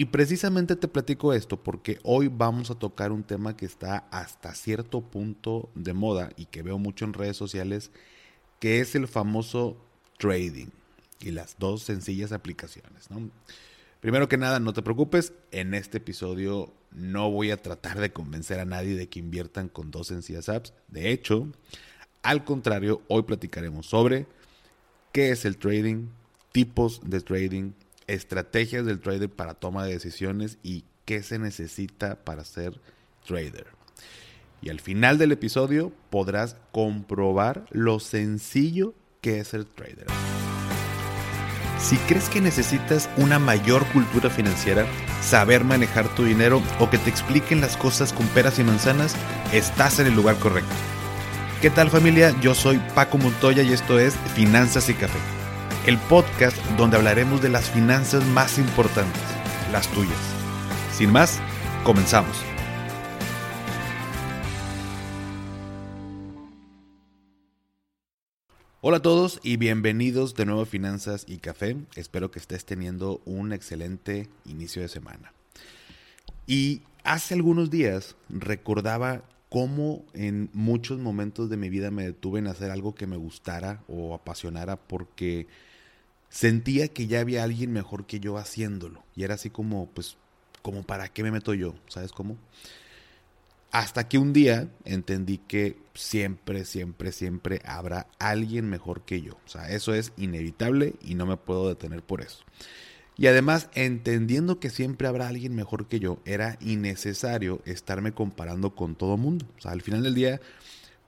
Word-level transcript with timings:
Y 0.00 0.06
precisamente 0.06 0.76
te 0.76 0.88
platico 0.88 1.34
esto 1.34 1.62
porque 1.62 1.98
hoy 2.04 2.28
vamos 2.28 2.70
a 2.70 2.74
tocar 2.74 3.12
un 3.12 3.22
tema 3.22 3.54
que 3.54 3.66
está 3.66 4.08
hasta 4.10 4.54
cierto 4.54 5.02
punto 5.02 5.68
de 5.74 5.92
moda 5.92 6.30
y 6.38 6.46
que 6.46 6.62
veo 6.62 6.78
mucho 6.78 7.04
en 7.04 7.12
redes 7.12 7.36
sociales, 7.36 7.90
que 8.60 8.80
es 8.80 8.94
el 8.94 9.08
famoso 9.08 9.76
trading 10.16 10.68
y 11.20 11.32
las 11.32 11.58
dos 11.58 11.82
sencillas 11.82 12.32
aplicaciones. 12.32 13.08
Primero 14.00 14.26
que 14.26 14.38
nada, 14.38 14.58
no 14.58 14.72
te 14.72 14.80
preocupes, 14.80 15.34
en 15.50 15.74
este 15.74 15.98
episodio 15.98 16.72
no 16.92 17.30
voy 17.30 17.50
a 17.50 17.60
tratar 17.60 18.00
de 18.00 18.10
convencer 18.10 18.58
a 18.58 18.64
nadie 18.64 18.96
de 18.96 19.10
que 19.10 19.18
inviertan 19.18 19.68
con 19.68 19.90
dos 19.90 20.06
sencillas 20.06 20.48
apps. 20.48 20.72
De 20.88 21.10
hecho, 21.10 21.46
al 22.22 22.46
contrario, 22.46 23.02
hoy 23.08 23.24
platicaremos 23.24 23.84
sobre 23.84 24.26
qué 25.12 25.30
es 25.30 25.44
el 25.44 25.58
trading, 25.58 26.06
tipos 26.52 27.02
de 27.04 27.20
trading, 27.20 27.72
estrategias 28.10 28.84
del 28.84 29.00
trader 29.00 29.30
para 29.30 29.54
toma 29.54 29.84
de 29.84 29.92
decisiones 29.92 30.58
y 30.62 30.84
qué 31.04 31.22
se 31.22 31.38
necesita 31.38 32.16
para 32.16 32.44
ser 32.44 32.80
trader. 33.26 33.66
Y 34.62 34.68
al 34.68 34.80
final 34.80 35.18
del 35.18 35.32
episodio 35.32 35.92
podrás 36.10 36.56
comprobar 36.72 37.64
lo 37.70 37.98
sencillo 37.98 38.94
que 39.20 39.40
es 39.40 39.48
ser 39.48 39.64
trader. 39.64 40.06
Si 41.78 41.96
crees 41.96 42.28
que 42.28 42.42
necesitas 42.42 43.08
una 43.16 43.38
mayor 43.38 43.86
cultura 43.86 44.28
financiera, 44.28 44.86
saber 45.22 45.64
manejar 45.64 46.14
tu 46.14 46.24
dinero 46.24 46.62
o 46.78 46.90
que 46.90 46.98
te 46.98 47.08
expliquen 47.08 47.62
las 47.62 47.76
cosas 47.78 48.12
con 48.12 48.26
peras 48.28 48.58
y 48.58 48.64
manzanas, 48.64 49.16
estás 49.52 49.98
en 49.98 50.06
el 50.06 50.14
lugar 50.14 50.36
correcto. 50.36 50.74
¿Qué 51.62 51.70
tal 51.70 51.90
familia? 51.90 52.34
Yo 52.40 52.54
soy 52.54 52.78
Paco 52.94 53.18
Montoya 53.18 53.62
y 53.62 53.72
esto 53.72 53.98
es 53.98 54.14
Finanzas 54.34 54.88
y 54.90 54.94
Café, 54.94 55.18
el 55.90 55.98
podcast 55.98 56.56
donde 56.78 56.96
hablaremos 56.96 57.42
de 57.42 57.48
las 57.48 57.68
finanzas 57.68 58.24
más 58.24 58.58
importantes, 58.58 59.20
las 59.72 59.88
tuyas. 59.88 60.20
Sin 60.92 61.10
más, 61.10 61.40
comenzamos. 61.82 62.30
Hola 68.80 68.98
a 68.98 69.02
todos 69.02 69.40
y 69.42 69.56
bienvenidos 69.56 70.36
de 70.36 70.46
nuevo 70.46 70.62
a 70.62 70.66
Finanzas 70.66 71.24
y 71.26 71.38
Café. 71.38 71.76
Espero 71.96 72.30
que 72.30 72.38
estés 72.38 72.64
teniendo 72.64 73.20
un 73.24 73.52
excelente 73.52 74.28
inicio 74.44 74.82
de 74.82 74.88
semana. 74.88 75.32
Y 76.46 76.82
hace 77.02 77.34
algunos 77.34 77.68
días 77.68 78.14
recordaba 78.28 79.24
cómo 79.48 80.04
en 80.14 80.50
muchos 80.52 81.00
momentos 81.00 81.50
de 81.50 81.56
mi 81.56 81.68
vida 81.68 81.90
me 81.90 82.04
detuve 82.04 82.38
en 82.38 82.46
hacer 82.46 82.70
algo 82.70 82.94
que 82.94 83.08
me 83.08 83.16
gustara 83.16 83.82
o 83.88 84.14
apasionara 84.14 84.76
porque 84.76 85.48
sentía 86.30 86.88
que 86.88 87.06
ya 87.06 87.20
había 87.20 87.44
alguien 87.44 87.72
mejor 87.72 88.06
que 88.06 88.20
yo 88.20 88.38
haciéndolo. 88.38 89.04
Y 89.14 89.24
era 89.24 89.34
así 89.34 89.50
como, 89.50 89.90
pues, 89.90 90.16
como 90.62 90.82
para 90.84 91.08
qué 91.08 91.22
me 91.22 91.30
meto 91.30 91.52
yo, 91.52 91.74
¿sabes 91.88 92.12
cómo? 92.12 92.38
Hasta 93.72 94.08
que 94.08 94.18
un 94.18 94.32
día 94.32 94.68
entendí 94.84 95.38
que 95.38 95.76
siempre, 95.94 96.64
siempre, 96.64 97.12
siempre 97.12 97.60
habrá 97.64 98.08
alguien 98.18 98.68
mejor 98.68 99.02
que 99.02 99.20
yo. 99.22 99.34
O 99.44 99.48
sea, 99.48 99.70
eso 99.70 99.94
es 99.94 100.12
inevitable 100.16 100.94
y 101.02 101.14
no 101.14 101.26
me 101.26 101.36
puedo 101.36 101.68
detener 101.68 102.02
por 102.02 102.20
eso. 102.20 102.44
Y 103.16 103.26
además, 103.26 103.68
entendiendo 103.74 104.58
que 104.58 104.70
siempre 104.70 105.06
habrá 105.06 105.28
alguien 105.28 105.54
mejor 105.54 105.86
que 105.86 106.00
yo, 106.00 106.20
era 106.24 106.56
innecesario 106.60 107.60
estarme 107.64 108.12
comparando 108.12 108.74
con 108.74 108.96
todo 108.96 109.16
mundo. 109.16 109.46
O 109.58 109.60
sea, 109.60 109.72
al 109.72 109.82
final 109.82 110.02
del 110.02 110.14
día, 110.14 110.40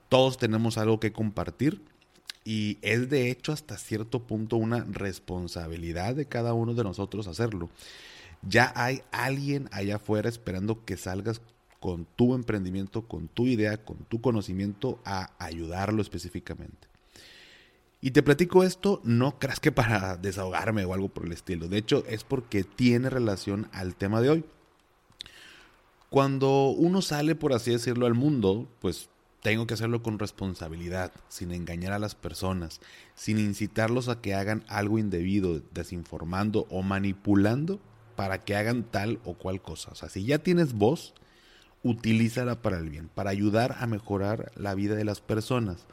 todos 0.09 0.37
tenemos 0.37 0.77
algo 0.77 0.99
que 0.99 1.11
compartir 1.11 1.81
y 2.45 2.77
es 2.81 3.09
de 3.09 3.31
hecho 3.31 3.51
hasta 3.51 3.77
cierto 3.77 4.19
punto 4.19 4.57
una 4.57 4.85
responsabilidad 4.89 6.15
de 6.15 6.25
cada 6.25 6.53
uno 6.53 6.73
de 6.73 6.83
nosotros 6.83 7.27
hacerlo. 7.27 7.69
Ya 8.47 8.73
hay 8.75 9.01
alguien 9.11 9.69
allá 9.71 9.95
afuera 9.95 10.27
esperando 10.27 10.83
que 10.83 10.97
salgas 10.97 11.41
con 11.79 12.05
tu 12.15 12.33
emprendimiento, 12.33 13.07
con 13.07 13.27
tu 13.27 13.45
idea, 13.45 13.77
con 13.77 13.97
tu 13.97 14.21
conocimiento 14.21 14.99
a 15.05 15.31
ayudarlo 15.37 16.01
específicamente. 16.01 16.87
Y 18.01 18.11
te 18.11 18.21
platico 18.21 18.63
esto, 18.63 18.99
no 19.05 19.39
creas 19.39 19.61
que 19.61 19.71
para 19.71 20.17
desahogarme 20.17 20.83
o 20.83 20.93
algo 20.93 21.07
por 21.07 21.25
el 21.25 21.31
estilo. 21.31 21.69
De 21.69 21.77
hecho, 21.77 22.03
es 22.05 22.25
porque 22.25 22.65
tiene 22.65 23.09
relación 23.09 23.69
al 23.71 23.95
tema 23.95 24.19
de 24.19 24.29
hoy. 24.29 24.45
Cuando 26.09 26.67
uno 26.67 27.01
sale, 27.01 27.33
por 27.33 27.53
así 27.53 27.71
decirlo, 27.71 28.05
al 28.05 28.13
mundo, 28.13 28.67
pues 28.81 29.07
tengo 29.43 29.67
que 29.67 29.73
hacerlo 29.73 30.01
con 30.01 30.19
responsabilidad, 30.19 31.11
sin 31.27 31.51
engañar 31.51 31.91
a 31.91 31.99
las 31.99 32.15
personas, 32.15 32.79
sin 33.13 33.37
incitarlos 33.37 34.07
a 34.07 34.21
que 34.21 34.33
hagan 34.33 34.63
algo 34.69 34.97
indebido, 34.97 35.61
desinformando 35.73 36.65
o 36.69 36.81
manipulando 36.81 37.79
para 38.15 38.39
que 38.39 38.55
hagan 38.55 38.83
tal 38.83 39.19
o 39.25 39.33
cual 39.33 39.61
cosa. 39.61 39.91
O 39.91 39.95
sea, 39.95 40.07
si 40.07 40.23
ya 40.23 40.39
tienes 40.39 40.73
voz, 40.73 41.13
utilízala 41.83 42.61
para 42.61 42.79
el 42.79 42.89
bien, 42.89 43.09
para 43.13 43.31
ayudar 43.31 43.75
a 43.79 43.85
mejorar 43.85 44.53
la 44.55 44.75
vida 44.75 44.95
de 44.95 45.03
las 45.03 45.19
personas. 45.19 45.85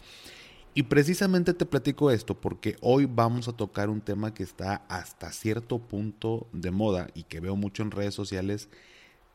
Y 0.73 0.85
precisamente 0.85 1.53
te 1.53 1.67
platico 1.67 2.13
esto 2.13 2.41
porque 2.41 2.77
hoy 2.81 3.07
vamos 3.07 3.49
a 3.49 3.53
tocar 3.53 3.91
un 3.91 4.01
tema 4.01 4.33
que 4.33 4.45
está 4.45 4.85
hasta 4.89 5.33
cierto 5.33 5.81
punto 5.81 6.47
de 6.53 6.71
moda 6.71 7.09
y 7.15 7.25
que 7.25 7.41
veo 7.41 7.57
mucho 7.57 7.83
en 7.83 7.91
redes 7.91 8.15
sociales, 8.15 8.69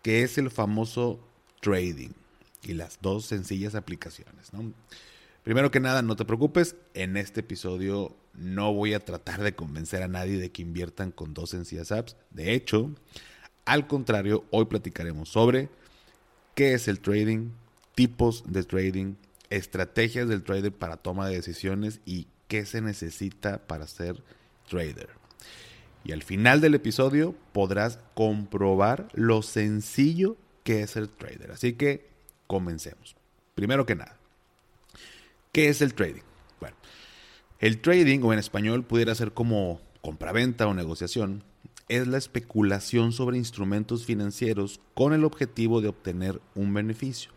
que 0.02 0.24
es 0.24 0.38
el 0.38 0.50
famoso 0.50 1.20
trading 1.60 2.14
y 2.66 2.74
las 2.74 3.00
dos 3.02 3.26
sencillas 3.26 3.76
aplicaciones. 3.76 4.52
Primero 5.44 5.72
que 5.72 5.80
nada, 5.80 6.02
no 6.02 6.16
te 6.16 6.26
preocupes, 6.26 6.76
en 6.94 7.18
este 7.18 7.42
episodio 7.42 8.16
no 8.34 8.74
voy 8.74 8.94
a 8.94 9.00
tratar 9.00 9.42
de 9.44 9.56
convencer 9.56 10.02
a 10.02 10.08
nadie 10.08 10.40
de 10.40 10.52
que 10.52 10.64
inviertan 10.64 11.12
con 11.12 11.34
dos 11.34 11.52
sencillas 11.52 11.92
apps. 11.92 12.18
De 12.32 12.54
hecho, 12.54 12.92
al 13.66 13.88
contrario, 13.88 14.46
hoy 14.52 14.66
platicaremos 14.66 15.30
sobre 15.30 15.70
qué 16.56 16.74
es 16.74 16.88
el 16.88 17.00
trading, 17.00 17.52
tipos 17.94 18.44
de 18.48 18.64
trading, 18.64 19.16
estrategias 19.50 20.28
del 20.28 20.44
trader 20.44 20.72
para 20.72 20.98
toma 20.98 21.28
de 21.28 21.36
decisiones 21.36 22.02
y 22.06 22.28
qué 22.48 22.66
se 22.66 22.82
necesita 22.82 23.68
para 23.68 23.88
ser 23.88 24.24
trader. 24.68 25.10
Y 26.04 26.12
al 26.12 26.24
final 26.24 26.62
del 26.62 26.76
episodio 26.76 27.36
podrás 27.52 28.00
comprobar 28.14 29.08
lo 29.14 29.42
sencillo 29.42 30.38
que 30.64 30.82
es 30.82 30.96
el 30.96 31.10
trader. 31.10 31.52
Así 31.52 31.74
que 31.74 32.15
comencemos. 32.48 33.16
Primero 33.56 33.86
que 33.86 33.96
nada, 33.96 34.18
¿qué 35.52 35.70
es 35.70 35.82
el 35.82 35.94
trading? 35.94 36.24
Bueno, 36.60 36.76
el 37.60 37.80
trading, 37.80 38.22
o 38.24 38.34
en 38.34 38.40
español 38.40 38.84
pudiera 38.84 39.16
ser 39.16 39.32
como 39.32 39.82
compraventa 40.02 40.68
o 40.68 40.74
negociación, 40.74 41.44
es 41.88 42.08
la 42.08 42.18
especulación 42.18 43.12
sobre 43.12 43.38
instrumentos 43.38 44.06
financieros 44.06 44.80
con 44.94 45.14
el 45.14 45.24
objetivo 45.24 45.82
de 45.82 45.90
obtener 45.90 46.42
un 46.56 46.74
beneficio. 46.74 47.32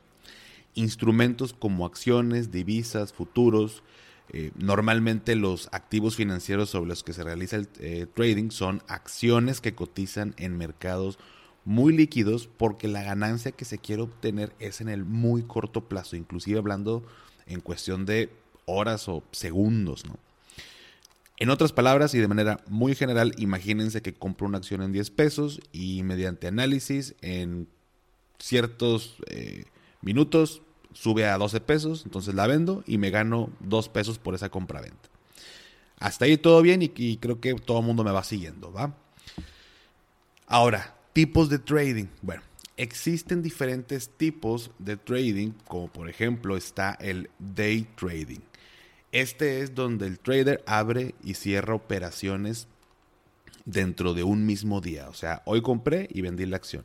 Instrumentos 0.75 1.53
como 1.53 1.87
acciones, 1.87 2.51
divisas, 2.51 3.13
futuros, 3.13 3.83
eh, 4.31 4.53
normalmente 4.57 5.37
los 5.37 5.69
activos 5.73 6.17
financieros 6.17 6.71
sobre 6.71 6.89
los 6.89 7.03
que 7.03 7.15
se 7.15 7.25
realiza 7.25 7.57
el 7.57 7.69
eh, 7.79 8.07
trading 8.13 8.51
son 8.51 8.83
acciones 8.87 9.63
que 9.63 9.75
cotizan 9.75 10.35
en 10.37 10.59
mercados 10.59 11.19
muy 11.69 11.95
líquidos 11.95 12.49
porque 12.56 12.89
la 12.89 13.03
ganancia 13.03 13.53
que 13.53 13.67
se 13.67 13.77
quiere 13.77 14.01
obtener 14.01 14.55
es 14.59 14.81
en 14.81 14.89
el 14.89 15.05
muy 15.05 15.43
corto 15.43 15.87
plazo, 15.87 16.17
inclusive 16.17 16.59
hablando 16.59 17.05
en 17.47 17.61
cuestión 17.61 18.06
de 18.06 18.33
horas 18.65 19.06
o 19.06 19.23
segundos. 19.33 20.03
En 21.37 21.51
otras 21.51 21.75
palabras 21.75 22.15
y 22.15 22.21
de 22.21 22.27
manera 22.27 22.59
muy 22.69 22.95
general, 22.95 23.34
imagínense 23.37 24.01
que 24.01 24.15
compro 24.15 24.47
una 24.47 24.56
acción 24.56 24.81
en 24.81 24.93
10 24.93 25.11
pesos 25.11 25.61
y 25.71 26.03
mediante 26.05 26.47
análisis 26.47 27.15
en 27.21 27.69
ciertos 28.39 29.17
eh, 29.27 29.67
minutos 30.00 30.62
sube 30.95 31.27
a 31.27 31.37
12 31.37 31.61
pesos, 31.61 32.03
entonces 32.06 32.35
la 32.35 32.47
vendo 32.47 32.83
y 32.87 32.97
me 32.97 33.11
gano 33.11 33.50
2 33.61 33.91
pesos 33.91 34.19
por 34.19 34.35
esa 34.35 34.49
compra-venta. 34.49 35.11
Hasta 35.99 36.25
ahí 36.25 36.39
todo 36.39 36.62
bien 36.62 36.81
y, 36.81 36.91
y 36.97 37.19
creo 37.19 37.43
que 37.43 37.55
todo 37.56 37.81
el 37.81 37.85
mundo 37.85 38.05
me 38.05 38.11
va 38.11 38.25
siguiendo, 38.25 38.73
¿va? 38.73 38.95
Ahora, 40.47 40.98
tipos 41.19 41.49
de 41.49 41.59
trading. 41.59 42.06
Bueno, 42.23 42.43
existen 42.76 43.43
diferentes 43.43 44.09
tipos 44.09 44.70
de 44.79 44.97
trading, 44.97 45.50
como 45.67 45.88
por 45.88 46.09
ejemplo 46.09 46.56
está 46.56 46.97
el 47.00 47.29
day 47.41 47.88
trading. 47.97 48.38
Este 49.11 49.62
es 49.62 49.75
donde 49.75 50.06
el 50.06 50.20
trader 50.20 50.62
abre 50.65 51.17
y 51.25 51.35
cierra 51.35 51.75
operaciones 51.75 52.69
dentro 53.65 54.15
de 54.15 54.23
un 54.23 54.47
mismo 54.47 54.81
día. 54.81 55.09
O 55.09 55.12
sea, 55.12 55.43
hoy 55.44 55.61
compré 55.61 56.09
y 56.12 56.20
vendí 56.20 56.47
la 56.47 56.55
acción. 56.55 56.85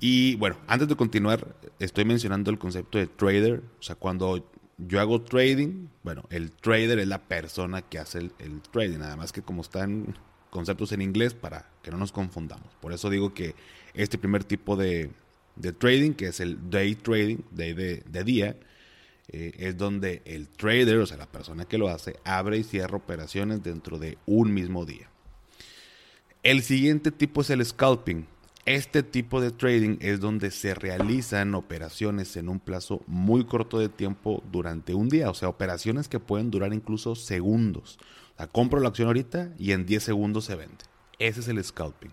Y 0.00 0.34
bueno, 0.34 0.56
antes 0.66 0.88
de 0.88 0.96
continuar, 0.96 1.54
estoy 1.78 2.04
mencionando 2.04 2.50
el 2.50 2.58
concepto 2.58 2.98
de 2.98 3.06
trader. 3.06 3.62
O 3.78 3.82
sea, 3.84 3.94
cuando 3.94 4.44
yo 4.76 4.98
hago 4.98 5.22
trading, 5.22 5.86
bueno, 6.02 6.24
el 6.30 6.50
trader 6.50 6.98
es 6.98 7.06
la 7.06 7.20
persona 7.28 7.82
que 7.82 8.00
hace 8.00 8.18
el, 8.18 8.60
trading. 8.72 8.98
Nada 8.98 9.14
más 9.14 9.30
que 9.30 9.40
como 9.40 9.62
están 9.62 10.16
conceptos 10.50 10.92
en 10.92 11.02
inglés 11.02 11.34
para 11.34 11.70
que 11.82 11.90
no 11.90 11.96
nos 11.96 12.12
confundamos. 12.12 12.74
Por 12.80 12.92
eso 12.92 13.08
digo 13.08 13.32
que 13.32 13.54
este 13.94 14.18
primer 14.18 14.44
tipo 14.44 14.76
de, 14.76 15.10
trading, 15.78 16.12
que 16.12 16.26
es 16.26 16.40
el 16.40 16.70
day 16.70 16.94
trading, 16.94 17.38
day 17.52 17.72
de 17.74 18.24
día, 18.24 18.56
eh, 19.32 19.52
es 19.58 19.76
donde 19.76 20.22
el 20.24 20.48
trader, 20.48 20.98
o 20.98 21.06
sea, 21.06 21.16
la 21.16 21.30
persona 21.30 21.64
que 21.64 21.78
lo 21.78 21.88
hace, 21.88 22.16
abre 22.24 22.58
y 22.58 22.64
cierra 22.64 22.96
operaciones 22.96 23.62
dentro 23.62 23.98
de 23.98 24.18
un 24.26 24.52
mismo 24.52 24.84
día. 24.84 25.08
El 26.42 26.62
siguiente 26.62 27.12
tipo 27.12 27.42
es 27.42 27.50
el 27.50 27.64
scalping. 27.64 28.26
Este 28.66 29.04
tipo 29.04 29.40
de 29.40 29.52
trading 29.52 29.98
es 30.00 30.18
donde 30.18 30.50
se 30.50 30.74
realizan 30.74 31.54
operaciones 31.54 32.36
en 32.36 32.48
un 32.48 32.58
plazo 32.58 33.02
muy 33.06 33.44
corto 33.44 33.78
de 33.78 33.88
tiempo 33.88 34.42
durante 34.50 34.94
un 34.94 35.08
día, 35.08 35.30
o 35.30 35.34
sea, 35.34 35.48
operaciones 35.48 36.08
que 36.08 36.18
pueden 36.18 36.50
durar 36.50 36.74
incluso 36.74 37.14
segundos. 37.14 37.98
Compro 38.46 38.80
la 38.80 38.88
acción 38.88 39.08
ahorita 39.08 39.52
y 39.58 39.72
en 39.72 39.86
10 39.86 40.02
segundos 40.02 40.44
se 40.44 40.56
vende. 40.56 40.84
Ese 41.18 41.40
es 41.40 41.48
el 41.48 41.62
scalping. 41.62 42.12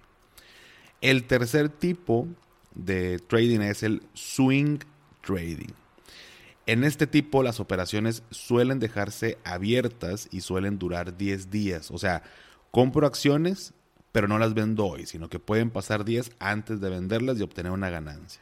El 1.02 1.26
tercer 1.26 1.70
tipo 1.70 2.28
de 2.74 3.20
trading 3.20 3.62
es 3.62 3.84
el 3.84 4.04
swing 4.14 4.80
trading. 5.26 5.74
En 6.66 6.84
este 6.84 7.08
tipo 7.08 7.44
las 7.44 7.60
operaciones 7.60 8.24
suelen 8.30 8.80
dejarse 8.80 9.38
abiertas 9.44 10.28
y 10.32 10.42
suelen 10.42 10.78
durar 10.80 11.18
10 11.18 11.50
días. 11.50 11.92
O 11.92 11.98
sea, 11.98 12.24
compro 12.72 13.08
acciones, 13.08 13.74
pero 14.12 14.28
no 14.28 14.38
las 14.38 14.54
vendo 14.54 14.86
hoy, 14.86 15.06
sino 15.06 15.30
que 15.30 15.40
pueden 15.40 15.70
pasar 15.70 16.04
días 16.04 16.32
antes 16.40 16.82
de 16.82 16.90
venderlas 16.90 17.40
y 17.40 17.44
obtener 17.44 17.72
una 17.72 17.90
ganancia. 17.90 18.42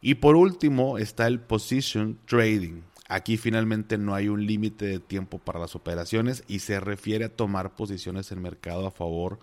Y 0.00 0.16
por 0.16 0.34
último 0.34 0.98
está 0.98 1.28
el 1.28 1.38
position 1.38 2.18
trading. 2.26 2.82
Aquí 3.12 3.36
finalmente 3.36 3.98
no 3.98 4.14
hay 4.14 4.28
un 4.28 4.46
límite 4.46 4.86
de 4.86 4.98
tiempo 4.98 5.36
para 5.36 5.60
las 5.60 5.76
operaciones 5.76 6.44
y 6.48 6.60
se 6.60 6.80
refiere 6.80 7.26
a 7.26 7.28
tomar 7.28 7.74
posiciones 7.74 8.32
en 8.32 8.40
mercado 8.40 8.86
a 8.86 8.90
favor 8.90 9.38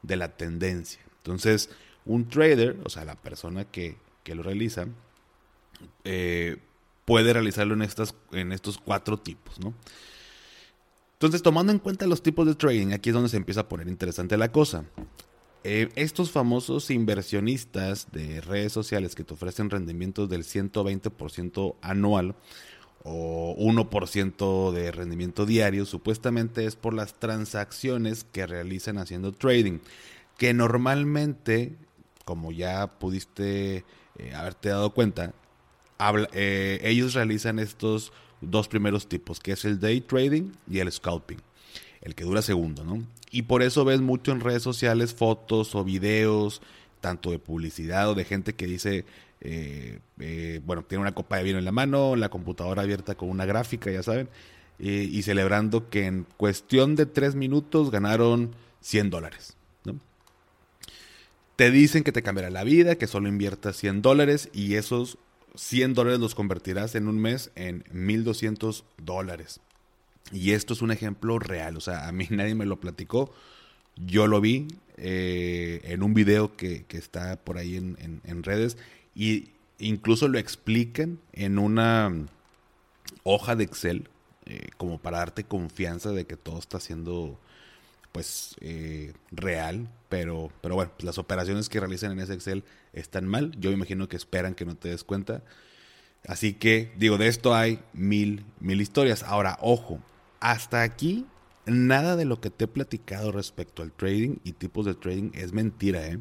de 0.00 0.16
la 0.16 0.38
tendencia. 0.38 1.02
Entonces, 1.18 1.68
un 2.06 2.30
trader, 2.30 2.78
o 2.82 2.88
sea, 2.88 3.04
la 3.04 3.16
persona 3.16 3.66
que, 3.66 3.98
lo 4.24 4.42
realiza, 4.42 4.86
eh, 6.04 6.56
puede 7.04 7.34
realizarlo 7.34 7.74
en, 7.74 7.82
estas, 7.82 8.14
en 8.32 8.52
estos 8.52 8.78
cuatro 8.78 9.18
tipos, 9.18 9.60
¿no? 9.60 9.74
Entonces, 11.12 11.42
tomando 11.42 11.72
en 11.72 11.78
cuenta 11.78 12.06
los 12.06 12.22
tipos 12.22 12.46
de 12.46 12.54
trading, 12.54 12.92
aquí 12.92 13.10
es 13.10 13.14
donde 13.14 13.28
se 13.28 13.36
empieza 13.36 13.60
a 13.60 13.68
poner 13.68 13.88
interesante 13.88 14.38
la 14.38 14.50
cosa. 14.50 14.86
Eh, 15.62 15.90
estos 15.94 16.30
famosos 16.30 16.90
inversionistas 16.90 18.10
de 18.12 18.40
redes 18.40 18.72
sociales 18.72 19.14
que 19.14 19.24
te 19.24 19.34
ofrecen 19.34 19.68
rendimientos 19.68 20.30
del 20.30 20.42
120% 20.44 21.74
anual 21.82 22.34
o 23.02 23.56
1% 23.58 24.72
de 24.72 24.92
rendimiento 24.92 25.46
diario, 25.46 25.86
supuestamente 25.86 26.66
es 26.66 26.76
por 26.76 26.94
las 26.94 27.14
transacciones 27.18 28.24
que 28.24 28.46
realizan 28.46 28.98
haciendo 28.98 29.32
trading, 29.32 29.78
que 30.36 30.52
normalmente, 30.52 31.76
como 32.24 32.52
ya 32.52 32.86
pudiste 32.98 33.84
eh, 34.18 34.34
haberte 34.34 34.68
dado 34.68 34.92
cuenta, 34.92 35.32
eh, 36.32 36.80
ellos 36.82 37.14
realizan 37.14 37.58
estos 37.58 38.12
dos 38.40 38.68
primeros 38.68 39.08
tipos, 39.08 39.40
que 39.40 39.52
es 39.52 39.64
el 39.64 39.80
day 39.80 40.00
trading 40.00 40.52
y 40.68 40.78
el 40.78 40.90
scalping, 40.90 41.40
el 42.02 42.14
que 42.14 42.24
dura 42.24 42.42
segundo, 42.42 42.84
¿no? 42.84 43.02
Y 43.30 43.42
por 43.42 43.62
eso 43.62 43.84
ves 43.84 44.00
mucho 44.00 44.32
en 44.32 44.40
redes 44.40 44.62
sociales 44.62 45.14
fotos 45.14 45.74
o 45.74 45.84
videos, 45.84 46.62
tanto 47.00 47.30
de 47.30 47.38
publicidad 47.38 48.10
o 48.10 48.14
de 48.14 48.24
gente 48.24 48.54
que 48.54 48.66
dice, 48.66 49.04
eh, 49.40 50.00
eh, 50.18 50.60
bueno, 50.64 50.84
tiene 50.84 51.02
una 51.02 51.14
copa 51.14 51.36
de 51.36 51.44
vino 51.44 51.58
en 51.58 51.64
la 51.64 51.72
mano, 51.72 52.16
la 52.16 52.28
computadora 52.28 52.82
abierta 52.82 53.14
con 53.14 53.30
una 53.30 53.46
gráfica, 53.46 53.90
ya 53.90 54.02
saben, 54.02 54.28
y 54.78 55.20
celebrando 55.22 55.90
que 55.90 56.06
en 56.06 56.26
cuestión 56.38 56.96
de 56.96 57.04
tres 57.04 57.34
minutos 57.34 57.90
ganaron 57.90 58.54
100 58.80 59.10
dólares. 59.10 59.56
Te 61.56 61.70
dicen 61.70 62.04
que 62.04 62.12
te 62.12 62.22
cambiará 62.22 62.48
la 62.48 62.64
vida, 62.64 62.94
que 62.94 63.06
solo 63.06 63.28
inviertas 63.28 63.76
100 63.76 64.00
dólares 64.00 64.48
y 64.54 64.76
esos 64.76 65.18
100 65.56 65.92
dólares 65.92 66.18
los 66.18 66.34
convertirás 66.34 66.94
en 66.94 67.06
un 67.06 67.20
mes 67.20 67.50
en 67.54 67.84
1200 67.92 68.84
dólares. 68.96 69.60
Y 70.32 70.52
esto 70.52 70.72
es 70.74 70.80
un 70.80 70.90
ejemplo 70.90 71.38
real, 71.38 71.76
o 71.76 71.80
sea, 71.80 72.08
a 72.08 72.12
mí 72.12 72.26
nadie 72.30 72.54
me 72.54 72.64
lo 72.64 72.80
platicó, 72.80 73.32
yo 73.96 74.26
lo 74.26 74.40
vi 74.40 74.68
eh, 74.96 75.80
en 75.84 76.02
un 76.02 76.14
video 76.14 76.56
que, 76.56 76.86
está 76.90 77.36
por 77.36 77.58
ahí 77.58 77.76
en, 77.76 78.42
redes 78.42 78.78
y 79.14 79.50
incluso 79.78 80.28
lo 80.28 80.38
explican 80.38 81.18
en 81.32 81.58
una 81.58 82.12
hoja 83.24 83.56
de 83.56 83.64
Excel 83.64 84.08
eh, 84.46 84.68
como 84.76 84.98
para 84.98 85.18
darte 85.18 85.44
confianza 85.44 86.10
de 86.10 86.26
que 86.26 86.36
todo 86.36 86.58
está 86.58 86.80
siendo 86.80 87.38
pues 88.12 88.56
eh, 88.60 89.12
real, 89.30 89.88
pero, 90.08 90.50
pero 90.60 90.74
bueno, 90.74 90.90
pues, 90.96 91.04
las 91.04 91.18
operaciones 91.18 91.68
que 91.68 91.80
realizan 91.80 92.12
en 92.12 92.20
ese 92.20 92.34
Excel 92.34 92.64
están 92.92 93.26
mal. 93.26 93.52
Yo 93.58 93.70
imagino 93.70 94.08
que 94.08 94.16
esperan 94.16 94.54
que 94.54 94.64
no 94.64 94.74
te 94.74 94.88
des 94.88 95.04
cuenta. 95.04 95.42
Así 96.26 96.54
que, 96.54 96.92
digo, 96.98 97.18
de 97.18 97.28
esto 97.28 97.54
hay 97.54 97.80
mil, 97.92 98.44
mil 98.58 98.80
historias. 98.80 99.22
Ahora, 99.22 99.58
ojo, 99.60 100.00
hasta 100.40 100.82
aquí 100.82 101.26
nada 101.66 102.16
de 102.16 102.24
lo 102.24 102.40
que 102.40 102.50
te 102.50 102.64
he 102.64 102.68
platicado 102.68 103.32
respecto 103.32 103.82
al 103.82 103.92
trading 103.92 104.36
y 104.44 104.52
tipos 104.52 104.86
de 104.86 104.94
trading 104.94 105.30
es 105.34 105.52
mentira, 105.52 106.06
¿eh? 106.06 106.18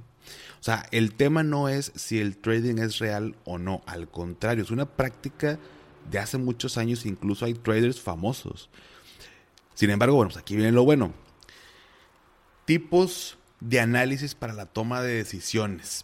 O 0.60 0.64
sea, 0.64 0.86
el 0.92 1.14
tema 1.14 1.44
no 1.44 1.70
es 1.70 1.92
si 1.96 2.20
el 2.20 2.38
trading 2.38 2.80
es 2.80 3.00
real 3.00 3.36
o 3.46 3.58
no, 3.58 3.82
al 3.86 4.10
contrario, 4.10 4.64
es 4.64 4.72
una 4.72 4.86
práctica 4.86 5.58
de 6.12 6.20
hace 6.20 6.38
muchos 6.38 6.78
años, 6.78 7.06
incluso 7.06 7.46
hay 7.46 7.54
traders 7.54 8.02
famosos. 8.02 8.70
Sin 9.74 9.90
embargo, 9.90 10.16
bueno, 10.16 10.30
pues 10.30 10.42
aquí 10.42 10.56
viene 10.56 10.72
lo 10.72 10.84
bueno. 10.84 11.14
Tipos 12.66 13.38
de 13.60 13.80
análisis 13.80 14.36
para 14.36 14.54
la 14.54 14.66
toma 14.66 15.02
de 15.02 15.14
decisiones. 15.14 16.04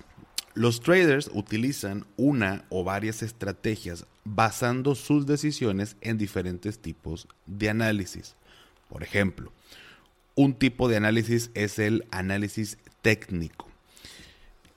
Los 0.53 0.79
traders 0.79 1.29
utilizan 1.33 2.06
una 2.15 2.63
o 2.69 2.85
varias 2.85 3.21
estrategias 3.21 4.06
basando 4.23 4.95
sus 4.95 5.25
decisiones 5.25 5.97
en 6.00 6.17
diferentes 6.17 6.79
tipos 6.79 7.27
de 7.45 7.69
análisis. 7.69 8.35
Por 8.89 9.03
ejemplo, 9.03 9.51
un 10.35 10.53
tipo 10.53 10.88
de 10.88 10.97
análisis 10.97 11.51
es 11.53 11.79
el 11.79 12.06
análisis 12.12 12.77
técnico. 13.01 13.64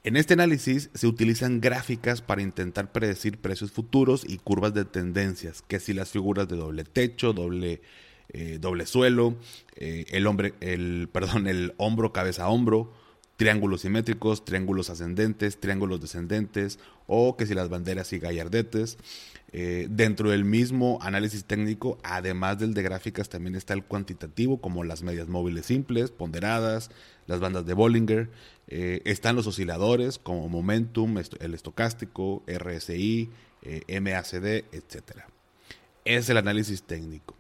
En 0.05 0.17
este 0.17 0.35
análisis 0.35 0.91
se 0.95 1.07
utilizan 1.07 1.61
gráficas 1.61 2.23
para 2.23 2.43
intentar 2.43 2.93
predecir 2.93 3.39
precios 3.39 3.73
futuros 3.73 4.25
y 4.27 4.39
curvas 4.39 4.73
de 4.73 4.85
tendencias, 4.85 5.63
que 5.63 5.81
si 5.81 5.93
las 5.93 6.11
figuras 6.11 6.49
de 6.49 6.57
doble 6.57 6.85
techo, 6.85 7.33
doble 7.33 7.81
eh, 8.31 8.59
doble 8.61 8.85
suelo, 8.85 9.37
eh, 9.75 10.05
el, 10.11 10.27
hombre, 10.27 10.53
el, 10.61 11.09
perdón, 11.13 11.47
el 11.47 11.73
hombro, 11.79 12.13
cabeza 12.13 12.45
a 12.45 12.49
hombro, 12.49 12.93
triángulos 13.39 13.83
simétricos, 13.83 14.45
triángulos 14.45 14.91
ascendentes, 14.91 15.61
triángulos 15.61 16.01
descendentes, 16.01 16.81
o 17.07 17.37
que 17.37 17.47
si 17.47 17.55
las 17.55 17.69
banderas 17.69 18.13
y 18.13 18.19
gallardetes. 18.19 18.99
Eh, 19.53 19.87
dentro 19.89 20.31
del 20.31 20.45
mismo 20.45 20.99
análisis 21.03 21.45
técnico, 21.45 21.99
además 22.03 22.59
del 22.59 22.75
de 22.75 22.83
gráficas, 22.83 23.29
también 23.29 23.55
está 23.55 23.75
el 23.75 23.85
cuantitativo, 23.85 24.61
como 24.61 24.83
las 24.83 25.05
medias 25.05 25.29
móviles 25.29 25.67
simples, 25.67 26.11
ponderadas, 26.11 26.91
las 27.29 27.39
bandas 27.39 27.65
de 27.65 27.75
Bollinger. 27.75 28.29
están 28.67 29.37
los 29.37 29.47
osciladores, 29.47 30.19
como 30.19 30.49
Momentum, 30.49 31.17
el 31.39 31.55
estocástico, 31.55 32.43
RSI, 32.49 33.31
MACD, 33.89 34.65
etc. 34.73 35.23
Es 36.05 36.29
el 36.29 36.39
análisis 36.39 36.83
técnico. 36.83 37.38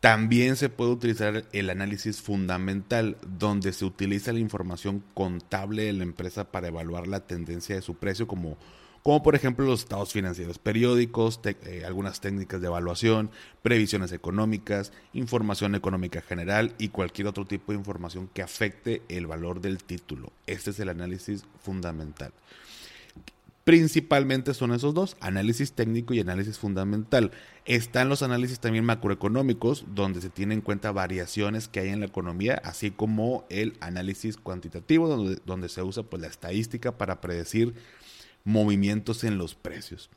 También 0.00 0.56
se 0.56 0.70
puede 0.70 0.92
utilizar 0.92 1.44
el 1.52 1.68
análisis 1.68 2.22
fundamental, 2.22 3.18
donde 3.38 3.74
se 3.74 3.84
utiliza 3.84 4.32
la 4.32 4.38
información 4.38 5.04
contable 5.12 5.84
de 5.84 5.92
la 5.92 6.04
empresa 6.04 6.50
para 6.50 6.68
evaluar 6.68 7.06
la 7.06 7.26
tendencia 7.26 7.74
de 7.74 7.82
su 7.82 7.96
precio, 7.96 8.26
como, 8.26 8.56
como 9.02 9.22
por 9.22 9.34
ejemplo 9.34 9.66
los 9.66 9.80
estados 9.80 10.10
financieros 10.10 10.58
periódicos, 10.58 11.38
eh, 11.44 11.82
algunas 11.84 12.22
técnicas 12.22 12.62
de 12.62 12.68
evaluación, 12.68 13.30
previsiones 13.60 14.12
económicas, 14.12 14.90
información 15.12 15.74
económica 15.74 16.22
general 16.22 16.74
y 16.78 16.88
cualquier 16.88 17.28
otro 17.28 17.44
tipo 17.44 17.72
de 17.72 17.78
información 17.78 18.30
que 18.32 18.40
afecte 18.40 19.02
el 19.10 19.26
valor 19.26 19.60
del 19.60 19.84
título. 19.84 20.32
Este 20.46 20.70
es 20.70 20.80
el 20.80 20.88
análisis 20.88 21.44
fundamental. 21.62 22.32
Principalmente 23.64 24.54
son 24.54 24.72
esos 24.72 24.94
dos, 24.94 25.16
análisis 25.20 25.72
técnico 25.72 26.14
y 26.14 26.20
análisis 26.20 26.58
fundamental. 26.58 27.30
Están 27.70 28.08
los 28.08 28.22
análisis 28.22 28.58
también 28.58 28.84
macroeconómicos, 28.84 29.84
donde 29.94 30.20
se 30.20 30.28
tienen 30.28 30.58
en 30.58 30.60
cuenta 30.60 30.90
variaciones 30.90 31.68
que 31.68 31.78
hay 31.78 31.90
en 31.90 32.00
la 32.00 32.06
economía, 32.06 32.60
así 32.64 32.90
como 32.90 33.46
el 33.48 33.76
análisis 33.78 34.36
cuantitativo, 34.36 35.06
donde, 35.06 35.38
donde 35.46 35.68
se 35.68 35.80
usa 35.80 36.02
pues, 36.02 36.20
la 36.20 36.26
estadística 36.26 36.98
para 36.98 37.20
predecir 37.20 37.76
movimientos 38.42 39.22
en 39.22 39.38
los 39.38 39.54
precios. 39.54 40.10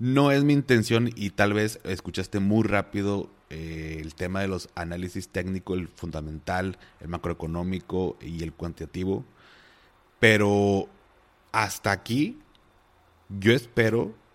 No 0.00 0.32
es 0.32 0.42
mi 0.42 0.54
intención 0.54 1.08
y 1.14 1.30
tal 1.30 1.52
vez 1.52 1.78
escuchaste 1.84 2.40
muy 2.40 2.64
rápido 2.64 3.30
eh, 3.50 3.98
el 4.00 4.16
tema 4.16 4.40
de 4.40 4.48
los 4.48 4.68
análisis 4.74 5.28
técnico, 5.28 5.74
el 5.74 5.86
fundamental, 5.86 6.78
el 6.98 7.06
macroeconómico 7.06 8.16
y 8.20 8.42
el 8.42 8.52
cuantitativo, 8.52 9.24
pero 10.18 10.88
hasta 11.52 11.92
aquí, 11.92 12.40
yo 13.28 13.52
espero 13.52 14.25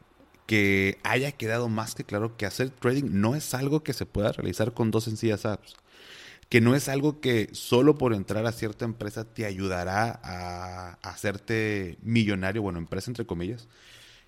que 0.52 0.98
haya 1.04 1.32
quedado 1.32 1.70
más 1.70 1.96
que 1.96 2.04
claro 2.04 2.36
que 2.36 2.46
hacer 2.46 2.72
trading 2.72 3.06
no 3.10 3.36
es 3.36 3.54
algo 3.54 3.84
que 3.84 3.94
se 3.94 4.06
pueda 4.06 4.34
realizar 4.34 4.74
con 4.74 4.92
dos 4.92 5.06
sencillas 5.06 5.46
apps. 5.46 5.78
Que 6.50 6.60
no 6.60 6.76
es 6.76 6.90
algo 6.90 7.22
que 7.22 7.48
solo 7.54 7.98
por 7.98 8.14
entrar 8.14 8.46
a 8.46 8.52
cierta 8.52 8.84
empresa 8.84 9.24
te 9.24 9.46
ayudará 9.46 10.20
a 10.22 10.98
hacerte 11.04 11.98
millonario, 12.02 12.62
bueno, 12.62 12.80
empresa 12.80 13.10
entre 13.10 13.26
comillas, 13.26 13.70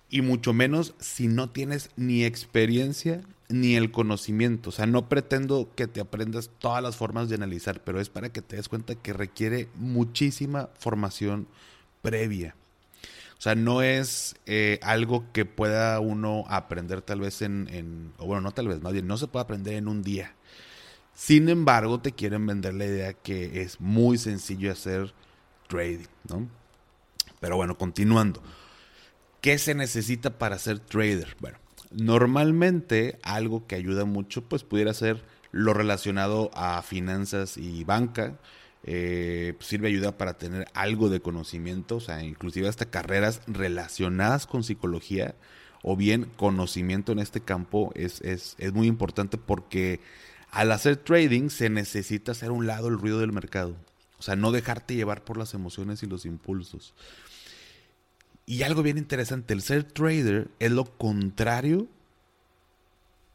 y 0.08 0.22
mucho 0.22 0.54
menos 0.54 0.94
si 0.98 1.28
no 1.28 1.50
tienes 1.50 1.90
ni 1.96 2.24
experiencia 2.24 3.20
ni 3.50 3.76
el 3.76 3.90
conocimiento. 3.90 4.70
O 4.70 4.72
sea, 4.72 4.86
no 4.86 5.10
pretendo 5.10 5.72
que 5.76 5.88
te 5.88 6.00
aprendas 6.00 6.48
todas 6.58 6.82
las 6.82 6.96
formas 6.96 7.28
de 7.28 7.34
analizar, 7.34 7.84
pero 7.84 8.00
es 8.00 8.08
para 8.08 8.30
que 8.32 8.40
te 8.40 8.56
des 8.56 8.70
cuenta 8.70 8.94
que 8.94 9.12
requiere 9.12 9.68
muchísima 9.74 10.70
formación 10.78 11.48
previa. 12.00 12.56
O 13.38 13.40
sea, 13.44 13.54
no 13.54 13.82
es 13.82 14.36
eh, 14.46 14.78
algo 14.82 15.30
que 15.32 15.44
pueda 15.44 16.00
uno 16.00 16.44
aprender 16.48 17.02
tal 17.02 17.20
vez 17.20 17.42
en, 17.42 18.12
o 18.18 18.26
bueno, 18.26 18.40
no 18.40 18.52
tal 18.52 18.68
vez, 18.68 18.80
más 18.80 18.92
bien, 18.92 19.06
no 19.06 19.18
se 19.18 19.26
puede 19.26 19.44
aprender 19.44 19.74
en 19.74 19.88
un 19.88 20.02
día. 20.02 20.34
Sin 21.14 21.48
embargo, 21.48 22.00
te 22.00 22.12
quieren 22.12 22.46
vender 22.46 22.74
la 22.74 22.86
idea 22.86 23.12
que 23.12 23.62
es 23.62 23.80
muy 23.80 24.18
sencillo 24.18 24.72
hacer 24.72 25.14
trading, 25.68 26.06
¿no? 26.28 26.48
Pero 27.40 27.56
bueno, 27.56 27.76
continuando. 27.76 28.42
¿Qué 29.40 29.58
se 29.58 29.74
necesita 29.74 30.38
para 30.38 30.58
ser 30.58 30.80
trader? 30.80 31.36
Bueno, 31.40 31.58
normalmente 31.90 33.18
algo 33.22 33.66
que 33.66 33.76
ayuda 33.76 34.06
mucho, 34.06 34.42
pues 34.48 34.64
pudiera 34.64 34.94
ser 34.94 35.22
lo 35.52 35.74
relacionado 35.74 36.50
a 36.54 36.82
finanzas 36.82 37.56
y 37.58 37.84
banca. 37.84 38.38
Eh, 38.86 39.54
pues, 39.56 39.66
sirve 39.66 39.88
ayuda 39.88 40.18
para 40.18 40.36
tener 40.36 40.66
algo 40.74 41.08
de 41.08 41.20
conocimiento, 41.20 41.96
o 41.96 42.00
sea, 42.00 42.22
inclusive 42.22 42.68
hasta 42.68 42.84
carreras 42.84 43.40
relacionadas 43.46 44.46
con 44.46 44.62
psicología 44.62 45.34
o 45.82 45.96
bien 45.96 46.30
conocimiento 46.36 47.12
en 47.12 47.18
este 47.18 47.40
campo 47.40 47.92
es, 47.94 48.20
es, 48.20 48.56
es 48.58 48.72
muy 48.74 48.86
importante 48.86 49.38
porque 49.38 50.00
al 50.50 50.70
hacer 50.70 50.96
trading 50.96 51.48
se 51.48 51.70
necesita 51.70 52.32
hacer 52.32 52.50
un 52.50 52.66
lado 52.66 52.88
el 52.88 52.98
ruido 52.98 53.20
del 53.20 53.32
mercado. 53.32 53.74
O 54.18 54.22
sea, 54.22 54.36
no 54.36 54.52
dejarte 54.52 54.94
llevar 54.94 55.24
por 55.24 55.36
las 55.36 55.54
emociones 55.54 56.02
y 56.02 56.06
los 56.06 56.24
impulsos. 56.24 56.94
Y 58.46 58.62
algo 58.62 58.82
bien 58.82 58.98
interesante, 58.98 59.54
el 59.54 59.62
ser 59.62 59.84
trader 59.84 60.48
es 60.58 60.70
lo 60.70 60.84
contrario, 60.84 61.88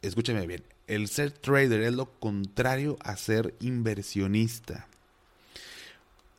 escúchame 0.04 0.46
bien, 0.46 0.64
el 0.88 1.08
ser 1.08 1.32
trader 1.32 1.82
es 1.82 1.94
lo 1.94 2.12
contrario 2.20 2.98
a 3.02 3.18
ser 3.18 3.56
inversionista. 3.60 4.88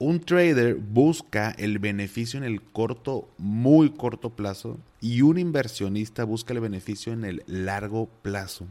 Un 0.02 0.20
trader 0.20 0.76
busca 0.76 1.50
el 1.58 1.78
beneficio 1.78 2.38
en 2.38 2.44
el 2.44 2.62
corto, 2.62 3.28
muy 3.36 3.90
corto 3.90 4.30
plazo 4.30 4.78
y 4.98 5.20
un 5.20 5.38
inversionista 5.38 6.24
busca 6.24 6.54
el 6.54 6.60
beneficio 6.60 7.12
en 7.12 7.26
el 7.26 7.44
largo 7.46 8.08
plazo. 8.22 8.66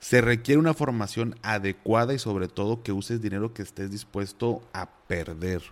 Se 0.00 0.20
requiere 0.20 0.58
una 0.58 0.74
formación 0.74 1.36
adecuada 1.42 2.12
y 2.12 2.18
sobre 2.18 2.48
todo 2.48 2.82
que 2.82 2.90
uses 2.90 3.22
dinero 3.22 3.54
que 3.54 3.62
estés 3.62 3.92
dispuesto 3.92 4.60
a 4.72 4.90
perder. 5.06 5.62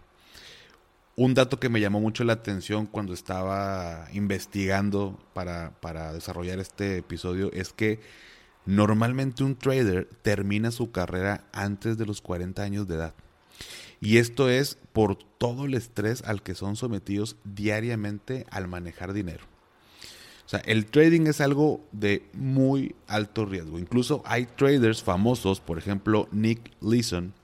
Un 1.17 1.35
dato 1.35 1.59
que 1.59 1.69
me 1.69 1.81
llamó 1.81 1.99
mucho 1.99 2.23
la 2.23 2.35
atención 2.35 2.87
cuando 2.87 3.13
estaba 3.13 4.07
investigando 4.13 5.19
para, 5.35 6.13
desarrollar 6.13 6.61
este 6.61 6.99
episodio 6.99 7.51
es 7.53 7.73
que 7.73 7.99
normalmente 8.67 9.43
un 9.43 9.57
trader 9.57 10.09
termina 10.23 10.71
su 10.71 10.93
carrera 10.93 11.43
antes 11.53 11.99
de 11.99 12.07
los 12.07 12.21
40 12.21 12.63
años 12.63 12.87
de 12.87 12.95
edad. 12.95 13.15
Y 14.01 14.19
esto 14.19 14.49
es 14.49 14.79
por 14.93 15.17
todo 15.17 15.65
el 15.65 15.75
estrés 15.75 16.23
al 16.23 16.43
que 16.43 16.55
son 16.55 16.77
sometidos 16.77 17.37
diariamente 17.45 18.47
al 18.51 18.69
manejar 18.69 19.13
dinero. 19.13 19.45
O 20.45 20.49
sea, 20.49 20.61
el 20.61 20.87
trading 20.87 21.27
es 21.27 21.41
algo 21.41 21.85
de 21.91 22.25
muy 22.33 22.95
alto 23.09 23.47
riesgo. 23.47 23.81
Incluso 23.81 24.23
hay 24.25 24.47
traders 24.47 25.03
famosos, 25.03 25.61
por 25.61 25.77
ejemplo, 25.77 26.29
Nick 26.31 26.71
Leeson, 26.81 27.35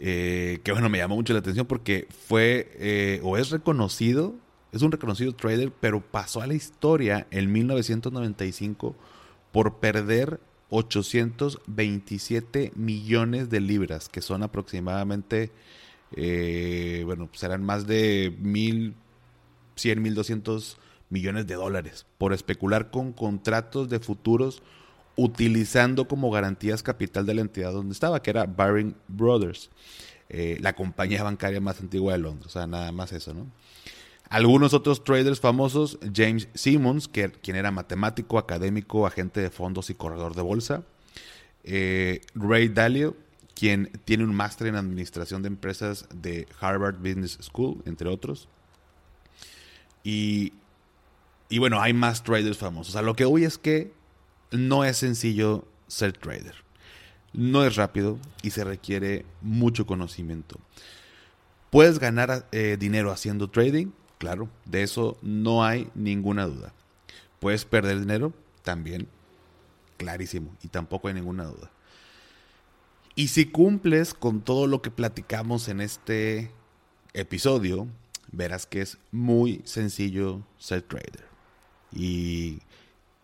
eh, 0.00 0.60
que 0.64 0.72
bueno, 0.72 0.88
me 0.88 0.98
llamó 0.98 1.14
mucho 1.14 1.32
la 1.32 1.38
atención 1.38 1.66
porque 1.66 2.08
fue 2.26 2.72
eh, 2.76 3.20
o 3.22 3.36
es 3.36 3.50
reconocido, 3.50 4.34
es 4.72 4.82
un 4.82 4.90
reconocido 4.90 5.34
trader, 5.34 5.70
pero 5.78 6.00
pasó 6.00 6.40
a 6.40 6.46
la 6.48 6.54
historia 6.54 7.28
en 7.30 7.52
1995 7.52 8.96
por 9.52 9.76
perder 9.78 10.40
827 10.70 12.72
millones 12.74 13.50
de 13.50 13.60
libras, 13.60 14.08
que 14.08 14.22
son 14.22 14.42
aproximadamente, 14.42 15.50
eh, 16.16 17.02
bueno, 17.04 17.28
serán 17.32 17.62
más 17.64 17.86
de 17.86 18.34
1.100, 18.40 18.94
1.200 19.76 20.76
millones 21.10 21.46
de 21.46 21.54
dólares 21.54 22.06
por 22.18 22.32
especular 22.32 22.90
con 22.90 23.12
contratos 23.12 23.88
de 23.88 23.98
futuros 23.98 24.62
utilizando 25.16 26.08
como 26.08 26.30
garantías 26.30 26.82
capital 26.82 27.26
de 27.26 27.34
la 27.34 27.40
entidad 27.42 27.72
donde 27.72 27.92
estaba, 27.92 28.22
que 28.22 28.30
era 28.30 28.46
Baring 28.46 28.96
Brothers, 29.08 29.70
eh, 30.28 30.56
la 30.60 30.74
compañía 30.74 31.22
bancaria 31.22 31.60
más 31.60 31.80
antigua 31.80 32.12
de 32.12 32.20
Londres. 32.20 32.46
O 32.46 32.50
sea, 32.50 32.66
nada 32.66 32.92
más 32.92 33.12
eso, 33.12 33.34
¿no? 33.34 33.46
Algunos 34.30 34.74
otros 34.74 35.02
traders 35.02 35.40
famosos, 35.40 35.98
James 36.14 36.46
Simmons, 36.54 37.08
que, 37.08 37.32
quien 37.32 37.56
era 37.56 37.72
matemático, 37.72 38.38
académico, 38.38 39.04
agente 39.04 39.40
de 39.40 39.50
fondos 39.50 39.90
y 39.90 39.94
corredor 39.94 40.36
de 40.36 40.42
bolsa. 40.42 40.84
Eh, 41.64 42.20
Ray 42.36 42.68
Dalio, 42.68 43.16
quien 43.56 43.90
tiene 44.04 44.22
un 44.22 44.32
máster 44.32 44.68
en 44.68 44.76
administración 44.76 45.42
de 45.42 45.48
empresas 45.48 46.06
de 46.14 46.46
Harvard 46.60 46.98
Business 46.98 47.38
School, 47.42 47.82
entre 47.86 48.08
otros. 48.08 48.48
Y, 50.04 50.52
y 51.48 51.58
bueno, 51.58 51.80
hay 51.80 51.92
más 51.92 52.22
traders 52.22 52.56
famosos. 52.56 52.94
A 52.94 53.02
lo 53.02 53.16
que 53.16 53.24
hoy 53.24 53.42
es 53.42 53.58
que 53.58 53.92
no 54.52 54.84
es 54.84 54.98
sencillo 54.98 55.66
ser 55.88 56.12
trader. 56.12 56.54
No 57.32 57.64
es 57.64 57.74
rápido 57.74 58.16
y 58.42 58.50
se 58.50 58.62
requiere 58.62 59.24
mucho 59.40 59.86
conocimiento. 59.86 60.60
¿Puedes 61.70 61.98
ganar 61.98 62.48
eh, 62.52 62.76
dinero 62.78 63.10
haciendo 63.10 63.50
trading? 63.50 63.88
Claro, 64.20 64.50
de 64.66 64.82
eso 64.82 65.16
no 65.22 65.64
hay 65.64 65.90
ninguna 65.94 66.44
duda. 66.44 66.74
¿Puedes 67.38 67.64
perder 67.64 67.98
dinero? 67.98 68.34
También, 68.62 69.08
clarísimo, 69.96 70.54
y 70.62 70.68
tampoco 70.68 71.08
hay 71.08 71.14
ninguna 71.14 71.44
duda. 71.44 71.70
Y 73.14 73.28
si 73.28 73.46
cumples 73.46 74.12
con 74.12 74.42
todo 74.42 74.66
lo 74.66 74.82
que 74.82 74.90
platicamos 74.90 75.68
en 75.68 75.80
este 75.80 76.50
episodio, 77.14 77.88
verás 78.30 78.66
que 78.66 78.82
es 78.82 78.98
muy 79.10 79.62
sencillo 79.64 80.42
ser 80.58 80.82
trader. 80.82 81.24
Y 81.90 82.58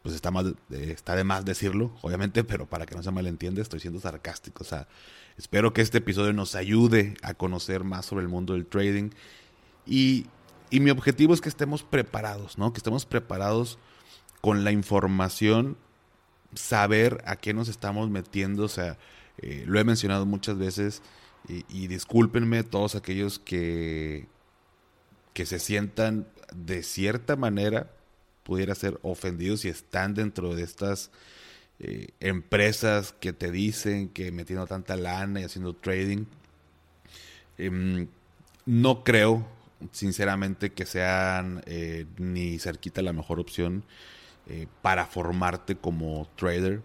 pues 0.03 0.15
está, 0.15 0.31
más, 0.31 0.47
está 0.71 1.15
de 1.15 1.25
más 1.25 1.45
decirlo, 1.45 1.95
obviamente, 2.01 2.43
pero 2.43 2.65
para 2.65 2.87
que 2.87 2.95
no 2.95 3.03
se 3.03 3.11
malentiende, 3.11 3.61
estoy 3.61 3.81
siendo 3.81 4.01
sarcástico. 4.01 4.65
O 4.65 4.67
sea, 4.67 4.89
espero 5.37 5.75
que 5.75 5.83
este 5.83 5.99
episodio 5.99 6.33
nos 6.33 6.55
ayude 6.55 7.19
a 7.21 7.35
conocer 7.35 7.85
más 7.85 8.07
sobre 8.07 8.23
el 8.23 8.31
mundo 8.31 8.55
del 8.55 8.65
trading. 8.65 9.11
Y, 9.85 10.25
mi 10.71 10.91
objetivo 10.91 11.35
es 11.35 11.41
que 11.41 11.49
estemos 11.49 11.83
preparados, 11.83 12.59
¿no? 12.59 12.73
Que 12.73 12.79
estemos 12.79 13.07
preparados 13.07 13.79
con 14.41 14.65
la 14.65 14.73
información, 14.73 15.77
saber 16.55 17.23
a 17.27 17.37
qué 17.37 17.55
nos 17.55 17.69
estamos 17.69 18.11
metiendo. 18.11 18.65
O 18.65 18.69
sea, 18.69 18.99
eh, 19.39 19.65
lo 19.67 19.79
he 19.79 19.85
mencionado 19.85 20.27
muchas 20.27 20.59
veces 20.59 21.03
y, 21.49 21.65
y 21.69 21.87
discúlpenme 21.87 22.63
todos 22.65 22.95
aquellos 22.95 23.39
que, 23.39 24.29
que 25.33 25.47
se 25.47 25.59
sientan 25.59 26.27
de 26.55 26.83
cierta 26.83 27.37
manera 27.37 27.91
pudiera 28.47 28.75
ser 28.75 28.99
ofendido 29.03 29.57
si 29.57 29.69
están 29.69 30.15
dentro 30.15 30.55
de 30.55 30.63
estas 30.63 31.11
eh, 31.81 32.09
empresas 32.21 33.13
que 33.13 33.33
te 33.33 33.51
dicen 33.51 34.09
que 34.09 34.31
metiendo 34.31 34.67
tanta 34.67 34.97
lana 34.97 35.41
y 35.41 35.45
haciendo 35.45 35.75
trading. 35.75 36.25
Em, 37.59 38.07
no 38.65 39.05
creo, 39.05 39.47
sinceramente, 39.93 40.73
que 40.73 40.87
sean 40.87 41.63
eh, 41.67 42.07
ni 42.19 42.59
cerquita 42.59 43.03
la 43.03 43.13
mejor 43.13 43.41
opción 43.41 43.85
eh, 44.49 44.67
para 44.83 45.07
formarte 45.07 45.77
como 45.77 46.29
trader. 46.37 46.83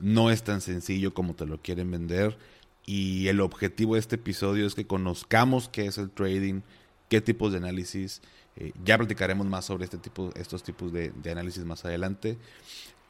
no 0.00 0.30
es 0.30 0.42
tan 0.44 0.60
sencillo 0.60 1.14
como 1.14 1.34
te 1.34 1.46
lo 1.46 1.60
quieren 1.60 1.90
vender. 1.90 2.38
Y 2.86 3.28
el 3.28 3.40
objetivo 3.40 3.94
de 3.94 4.00
este 4.00 4.16
episodio 4.16 4.66
es 4.66 4.74
que 4.74 4.86
conozcamos 4.86 5.68
qué 5.68 5.86
es 5.86 5.98
el 5.98 6.10
trading, 6.10 6.62
qué 7.08 7.20
tipos 7.20 7.52
de 7.52 7.58
análisis, 7.58 8.22
eh, 8.60 8.72
ya 8.84 8.98
platicaremos 8.98 9.46
más 9.46 9.66
sobre 9.66 9.84
este 9.84 9.98
tipo, 9.98 10.32
estos 10.34 10.64
tipos 10.64 10.92
de, 10.92 11.12
análisis 11.30 11.64
más 11.64 11.84
adelante. 11.84 12.38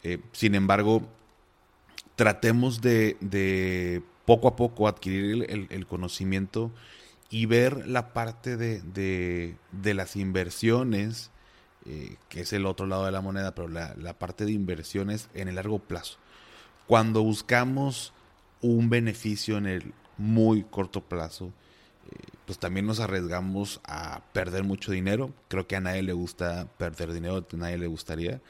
Eh, 0.02 0.18
sin 0.33 0.54
embargo, 0.54 1.09
tratemos 2.16 2.83
de, 2.83 4.02
poco 4.26 4.49
a 4.49 4.57
poco 4.57 4.88
adquirir 4.88 5.47
el, 5.49 5.87
conocimiento 5.87 6.71
y 7.30 7.47
ver 7.47 7.87
la 7.87 8.12
parte 8.12 8.56
de, 8.56 9.56
las 9.82 10.16
inversiones, 10.16 11.30
eh, 11.87 12.16
que 12.28 12.40
es 12.40 12.52
el 12.52 12.66
otro 12.66 12.87
lado 12.87 13.04
de 13.04 13.12
la 13.12 13.20
moneda, 13.20 13.54
pero 13.54 13.68
la, 13.68 13.94
la 13.97 14.18
parte 14.18 14.44
de 14.44 14.52
inversiones 14.52 15.28
en 15.35 15.49
el 15.49 15.56
largo 15.56 15.78
plazo. 15.78 16.18
Cuando 16.87 17.23
buscamos 17.23 18.12
un 18.61 18.88
beneficio 18.88 19.58
en 19.58 19.66
el 19.66 19.92
muy 20.16 20.64
corto 20.64 21.02
plazo, 21.02 21.52
pues 22.49 22.58
también 22.58 22.87
nos 22.87 22.99
arriesgamos 22.99 23.78
a 23.85 24.23
perder 24.32 24.64
mucho 24.64 24.90
dinero. 24.90 25.35
Creo 25.49 25.66
que 25.66 25.76
a 25.76 25.80
nadie 25.80 26.02
le 26.02 26.14
gusta 26.14 26.66
perder 26.78 27.12
dinero, 27.12 27.47
a 27.52 27.56
nadie 27.56 27.76
le 27.76 27.87
gustaría. 27.87 28.40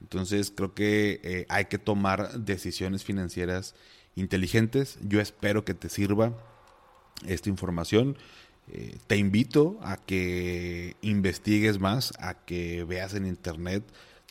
Entonces 0.00 0.52
creo 0.54 0.72
que 0.72 1.20
eh, 1.24 1.46
hay 1.48 1.64
que 1.64 1.78
tomar 1.78 2.38
decisiones 2.38 3.02
financieras 3.02 3.74
inteligentes. 4.14 5.00
Yo 5.02 5.20
espero 5.20 5.64
que 5.64 5.74
te 5.74 5.88
sirva 5.88 6.32
esta 7.26 7.48
información. 7.48 8.16
Eh, 8.72 8.96
te 9.06 9.16
invito 9.16 9.78
a 9.82 9.96
que 9.96 10.96
investigues 11.02 11.78
más, 11.80 12.12
a 12.20 12.34
que 12.34 12.84
veas 12.84 13.14
en 13.14 13.26
internet 13.26 13.82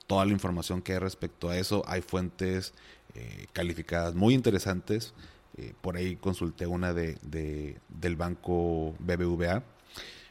toda 0.07 0.25
la 0.25 0.31
información 0.31 0.81
que 0.81 0.93
hay 0.93 0.99
respecto 0.99 1.49
a 1.49 1.57
eso. 1.57 1.83
Hay 1.87 2.01
fuentes 2.01 2.73
eh, 3.15 3.47
calificadas 3.53 4.15
muy 4.15 4.33
interesantes. 4.33 5.13
Eh, 5.57 5.73
por 5.81 5.97
ahí 5.97 6.15
consulté 6.15 6.67
una 6.67 6.93
de, 6.93 7.17
del 7.89 8.15
banco 8.15 8.95
BBVA. 8.99 9.63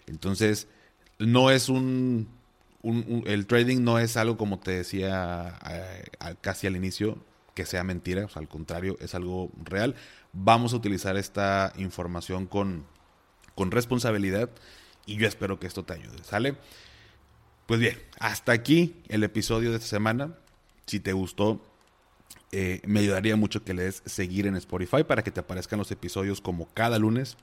Entonces, 0.06 0.68
no 1.18 1.50
es 1.50 1.68
un, 1.68 2.28
el 3.26 3.46
trading 3.46 3.82
no 3.82 3.98
es 3.98 4.16
algo 4.16 4.38
como 4.38 4.58
te 4.58 4.70
decía 4.70 5.58
casi 6.40 6.66
al 6.66 6.76
inicio, 6.76 7.18
que 7.58 7.66
sea 7.66 7.82
mentira, 7.82 8.28
al 8.34 8.46
contrario, 8.46 8.96
es 9.00 9.16
algo 9.16 9.50
real. 9.64 9.96
Vamos 10.32 10.72
a 10.72 10.76
utilizar 10.76 11.16
esta 11.16 11.72
información 11.76 12.46
con, 12.46 12.86
con 13.56 13.72
responsabilidad 13.72 14.48
y 15.06 15.16
yo 15.16 15.26
espero 15.26 15.58
que 15.58 15.66
esto 15.66 15.84
te 15.84 15.94
ayude, 15.94 16.22
¿sale? 16.22 16.54
Pues 17.66 17.80
bien, 17.80 17.98
hasta 18.20 18.52
aquí 18.52 19.02
el 19.08 19.24
episodio 19.24 19.70
de 19.70 19.78
esta 19.78 19.88
semana. 19.88 20.38
Si 20.86 21.00
te 21.00 21.12
gustó, 21.12 21.60
eh, 22.52 22.80
me 22.86 23.00
ayudaría 23.00 23.34
mucho 23.34 23.64
que 23.64 23.74
le 23.74 23.82
des 23.82 24.04
seguir 24.06 24.46
en 24.46 24.54
Spotify 24.54 25.02
para 25.02 25.24
que 25.24 25.32
te 25.32 25.40
aparezcan 25.40 25.80
los 25.80 25.90
episodios 25.90 26.40
como 26.40 26.72
cada 26.74 27.00
lunes. 27.00 27.36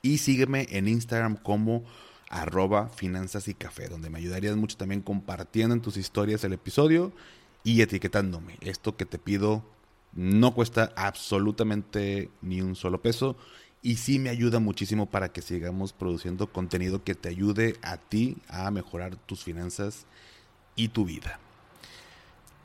Y 0.00 0.18
sígueme 0.18 0.68
en 0.70 0.88
Instagram 0.88 1.36
como 1.36 1.84
arroba 2.30 2.88
finanzas 2.88 3.46
y 3.48 3.52
café, 3.52 3.90
donde 3.90 4.08
me 4.08 4.16
ayudarías 4.20 4.56
mucho 4.56 4.78
también 4.78 5.02
compartiendo 5.02 5.74
en 5.74 5.82
tus 5.82 5.98
historias 5.98 6.44
el 6.44 6.54
episodio 6.54 7.12
y 7.64 7.82
etiquetándome. 7.82 8.58
Esto 8.60 8.96
que 8.96 9.06
te 9.06 9.18
pido 9.18 9.64
no 10.12 10.54
cuesta 10.54 10.92
absolutamente 10.94 12.30
ni 12.40 12.60
un 12.60 12.76
solo 12.76 13.02
peso 13.02 13.36
y 13.82 13.96
sí 13.96 14.18
me 14.18 14.30
ayuda 14.30 14.60
muchísimo 14.60 15.06
para 15.06 15.32
que 15.32 15.42
sigamos 15.42 15.92
produciendo 15.92 16.46
contenido 16.52 17.02
que 17.02 17.14
te 17.14 17.28
ayude 17.28 17.76
a 17.82 17.96
ti 17.96 18.36
a 18.48 18.70
mejorar 18.70 19.16
tus 19.16 19.42
finanzas 19.42 20.06
y 20.76 20.88
tu 20.88 21.04
vida. 21.04 21.40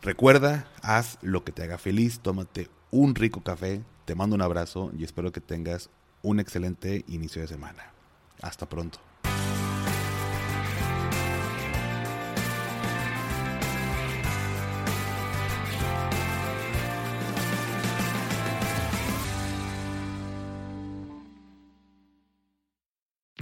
Recuerda, 0.02 0.70
haz 0.82 1.18
lo 1.22 1.44
que 1.44 1.52
te 1.52 1.64
haga 1.64 1.78
feliz, 1.78 2.20
tómate 2.20 2.70
un 2.92 3.16
rico 3.16 3.42
café, 3.42 3.82
te 4.06 4.16
mando 4.16 4.36
un 4.36 4.42
abrazo 4.42 4.92
y 4.98 5.04
espero 5.04 5.32
que 5.32 5.42
tengas 5.42 5.90
un 6.22 6.40
excelente 6.40 7.04
inicio 7.08 7.42
de 7.42 7.50
semana. 7.50 7.92
Hasta 8.42 8.70
pronto. 8.70 9.09